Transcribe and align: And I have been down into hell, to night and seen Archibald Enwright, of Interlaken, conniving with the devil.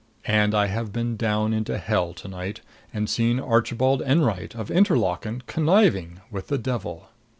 And 0.25 0.55
I 0.55 0.65
have 0.65 0.91
been 0.91 1.15
down 1.15 1.53
into 1.53 1.77
hell, 1.77 2.15
to 2.15 2.27
night 2.27 2.61
and 2.91 3.07
seen 3.07 3.39
Archibald 3.39 4.01
Enwright, 4.01 4.55
of 4.55 4.71
Interlaken, 4.71 5.43
conniving 5.45 6.21
with 6.31 6.47
the 6.47 6.57
devil. 6.57 7.09